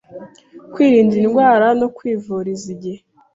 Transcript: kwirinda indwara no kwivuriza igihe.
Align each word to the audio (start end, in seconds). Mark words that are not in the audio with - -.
kwirinda 0.73 1.15
indwara 1.23 1.67
no 1.79 1.87
kwivuriza 1.95 2.65
igihe. 2.75 3.01